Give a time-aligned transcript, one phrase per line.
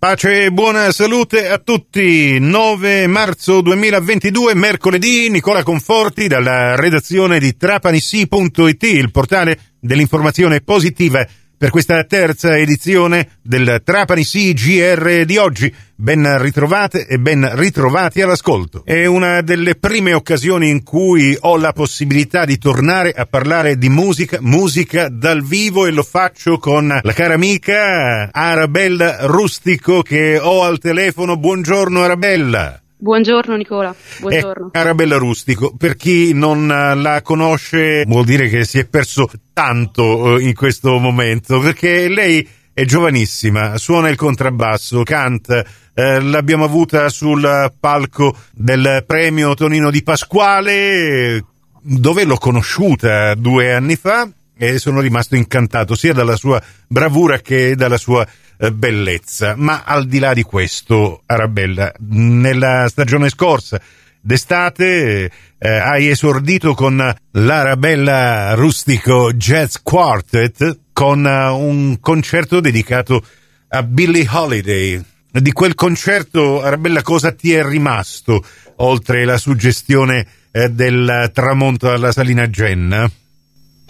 [0.00, 2.38] Pace e buona salute a tutti.
[2.40, 11.22] 9 marzo 2022, mercoledì, Nicola Conforti dalla redazione di trapanissi.it, il portale dell'informazione positiva
[11.60, 15.70] per questa terza edizione del Trapani CGR di oggi.
[15.94, 18.82] Ben ritrovate e ben ritrovati all'ascolto.
[18.82, 23.90] È una delle prime occasioni in cui ho la possibilità di tornare a parlare di
[23.90, 30.64] musica, musica dal vivo e lo faccio con la cara amica Arabella Rustico che ho
[30.64, 31.36] al telefono.
[31.36, 32.80] Buongiorno Arabella.
[33.02, 34.72] Buongiorno Nicola, buongiorno.
[34.72, 40.36] È Arabella Rustico, per chi non la conosce vuol dire che si è perso tanto
[40.36, 47.08] eh, in questo momento, perché lei è giovanissima, suona il contrabbasso, canta, eh, l'abbiamo avuta
[47.08, 51.42] sul palco del premio Tonino di Pasquale,
[51.80, 54.28] dove l'ho conosciuta due anni fa
[54.62, 58.28] e sono rimasto incantato sia dalla sua bravura che dalla sua
[58.58, 59.54] eh, bellezza.
[59.56, 63.80] Ma al di là di questo, Arabella, nella stagione scorsa,
[64.20, 73.24] d'estate, eh, hai esordito con l'Arabella Rustico Jazz Quartet con uh, un concerto dedicato
[73.68, 75.02] a Billie Holiday.
[75.32, 78.44] Di quel concerto, Arabella, cosa ti è rimasto
[78.76, 83.10] oltre la suggestione eh, del tramonto alla Salina Genna?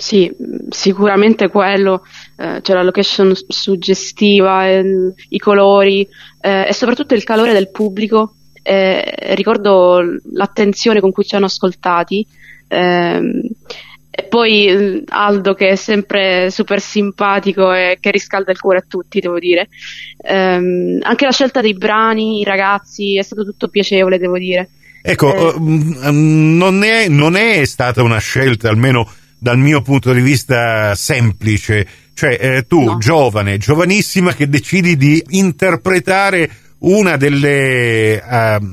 [0.00, 0.34] Sì,
[0.70, 2.04] sicuramente quello,
[2.38, 6.08] eh, cioè la location suggestiva, il, i colori
[6.40, 8.36] eh, e soprattutto il calore del pubblico.
[8.62, 10.00] Eh, ricordo
[10.32, 12.26] l'attenzione con cui ci hanno ascoltati.
[12.68, 13.42] Ehm,
[14.10, 19.20] e poi Aldo che è sempre super simpatico e che riscalda il cuore a tutti,
[19.20, 19.68] devo dire.
[20.22, 24.70] Ehm, anche la scelta dei brani, i ragazzi, è stato tutto piacevole, devo dire.
[25.02, 29.06] Ecco, eh, mm, non, è, non è stata una scelta, almeno
[29.40, 32.98] dal mio punto di vista semplice, cioè eh, tu no.
[32.98, 38.66] giovane, giovanissima che decidi di interpretare una delle uh,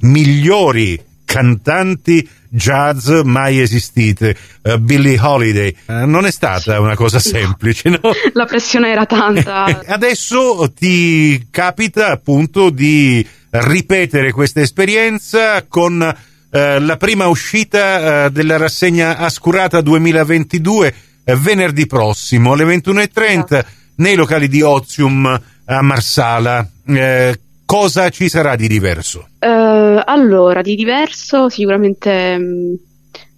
[0.00, 5.74] migliori cantanti jazz mai esistite, uh, Billie Holiday.
[5.86, 8.00] Uh, non è stata una cosa semplice, no?
[8.34, 9.82] La pressione era tanta.
[9.86, 16.14] Adesso ti capita appunto di ripetere questa esperienza con
[16.56, 23.64] eh, la prima uscita eh, della rassegna Ascurata 2022 eh, venerdì prossimo alle 21.30 ah.
[23.96, 26.66] nei locali di Ozium a Marsala.
[26.86, 29.28] Eh, cosa ci sarà di diverso?
[29.38, 32.38] allora, di diverso sicuramente...
[32.38, 32.74] Mh mm,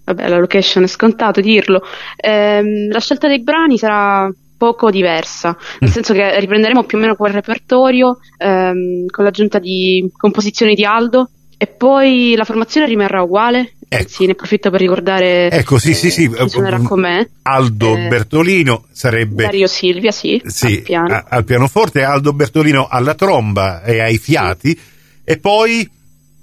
[0.04, 1.82] vabbè, la location è scontato dirlo.
[2.16, 5.92] Eh, la scelta dei brani sarà poco diversa, nel mm.
[5.92, 11.30] senso che riprenderemo più o meno quel repertorio ehm, con l'aggiunta di composizioni di Aldo
[11.60, 13.72] e poi la formazione rimarrà uguale.
[13.90, 14.08] Ecco.
[14.08, 16.30] Sì, ne approfitto per ricordare ecco, sì, sì, sì.
[16.46, 17.30] suonerà con me.
[17.42, 21.14] Aldo eh, Bertolino sarebbe Dario Silvia, sì, sì al, piano.
[21.14, 24.80] A, al pianoforte, Aldo Bertolino alla tromba e ai fiati sì.
[25.24, 25.90] e poi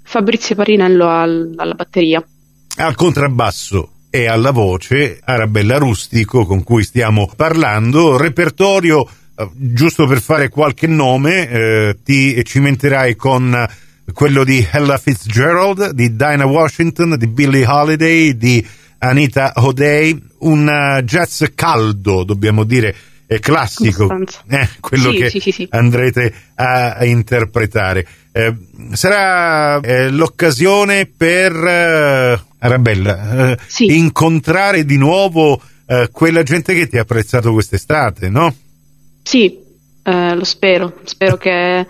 [0.02, 2.22] Fabrizio Parinello al, alla batteria.
[2.78, 10.20] Al contrabbasso e alla voce Arabella Rustico con cui stiamo parlando, repertorio eh, giusto per
[10.20, 13.66] fare qualche nome, eh, ti cimenterai con
[14.12, 18.66] quello di Ella Fitzgerald, di Dinah Washington, di Billie Holiday, di
[18.98, 22.94] Anita O'Day, un uh, jazz caldo, dobbiamo dire,
[23.26, 24.08] eh, classico,
[24.48, 28.06] eh, quello sì, che sì, sì, andrete a, a interpretare.
[28.32, 28.54] Eh,
[28.92, 35.60] sarà eh, l'occasione per eh, Arabella eh, incontrare di nuovo
[36.10, 38.52] quella gente che ti ha apprezzato quest'estate, no?
[39.22, 39.56] Sì,
[40.02, 40.98] lo spero.
[41.04, 41.86] Spero che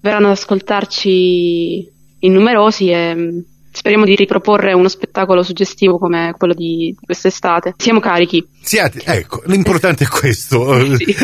[0.00, 3.38] verranno ad ascoltarci in numerosi e mm,
[3.70, 7.74] speriamo di riproporre uno spettacolo suggestivo come quello di, quest'estate.
[7.76, 8.46] Siamo carichi.
[8.60, 10.84] Siate, ecco, l'importante è questo.
[10.96, 11.16] sì.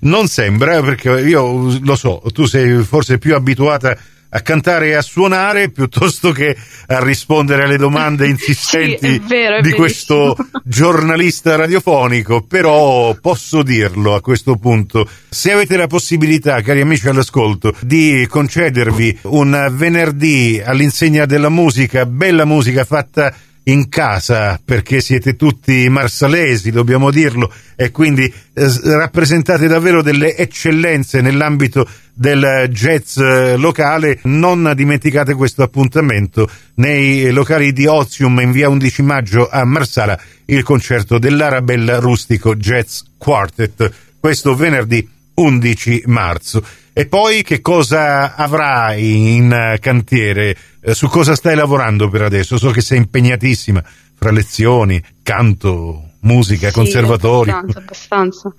[0.00, 3.96] Non sembra, perché io lo so, tu sei forse più abituata
[4.30, 6.56] a cantare e a suonare piuttosto che
[6.86, 13.62] a rispondere alle domande insistenti sì, è vero, è di questo giornalista radiofonico, però posso
[13.62, 20.60] dirlo a questo punto, se avete la possibilità, cari amici all'ascolto, di concedervi un venerdì
[20.64, 23.34] all'insegna della musica, bella musica fatta
[23.68, 31.20] in casa perché siete tutti marsalesi, dobbiamo dirlo, e quindi eh, rappresentate davvero delle eccellenze
[31.20, 34.20] nell'ambito del jazz eh, locale.
[34.24, 40.62] Non dimenticate questo appuntamento nei locali di Ozium in via 11 maggio a Marsala, il
[40.62, 46.64] concerto dell'Arabella Rustico Jazz Quartet, questo venerdì 11 marzo.
[46.92, 50.56] E poi che cosa avrai in cantiere?
[50.80, 52.58] Eh, su cosa stai lavorando per adesso?
[52.58, 53.82] So che sei impegnatissima
[54.14, 57.54] fra lezioni, canto, musica, sì, conservatorio.
[57.54, 58.54] Abbastanza, abbastanza.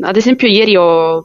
[0.00, 1.22] Ad esempio ieri ho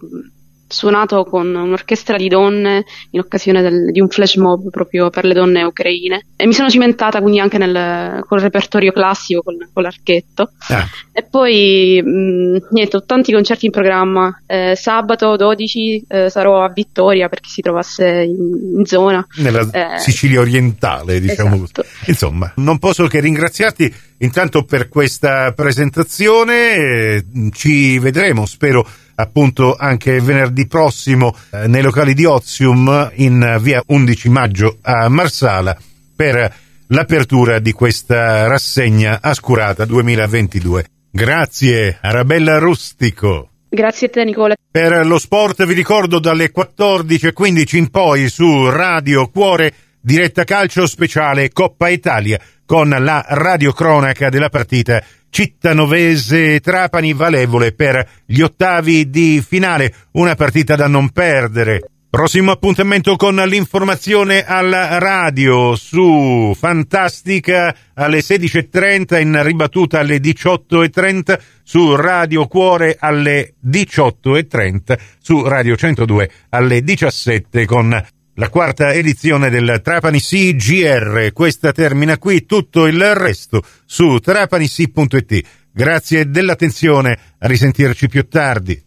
[0.67, 5.33] suonato con un'orchestra di donne in occasione del, di un flash mob proprio per le
[5.33, 10.51] donne ucraine e mi sono cimentata quindi anche nel, col repertorio classico, con, con l'archetto.
[10.67, 10.87] Ah.
[11.11, 14.41] E poi mh, niente, ho tanti concerti in programma.
[14.45, 19.25] Eh, sabato 12 eh, sarò a Vittoria per chi si trovasse in, in zona.
[19.37, 21.81] Nella eh, Sicilia orientale, diciamo esatto.
[21.81, 22.09] così.
[22.09, 27.25] Insomma, non posso che ringraziarti intanto per questa presentazione.
[27.51, 28.87] Ci vedremo, spero
[29.19, 35.77] appunto anche venerdì prossimo eh, nei locali di Ozium in via 11 maggio a Marsala
[36.15, 36.53] per
[36.87, 40.85] l'apertura di questa rassegna Ascurata 2022.
[41.11, 43.49] Grazie Arabella Rustico.
[43.69, 44.55] Grazie a te Nicola.
[44.69, 51.51] Per lo sport vi ricordo dalle 14.15 in poi su Radio Cuore diretta calcio speciale
[51.51, 60.35] Coppa Italia con la radiocronaca della partita Cittanovese-Trapani valevole per gli ottavi di finale, una
[60.35, 61.81] partita da non perdere.
[62.09, 71.95] Prossimo appuntamento con l'informazione alla radio su Fantastica alle 16.30 in ribattuta alle 18.30 su
[71.95, 78.01] Radio Cuore alle 18.30 su Radio 102 alle 17 con
[78.39, 81.31] la quarta edizione del Trapani CGR.
[81.33, 85.41] Questa termina qui, tutto il resto su trapanisi.it.
[85.71, 88.79] Grazie dell'attenzione, a risentirci più tardi.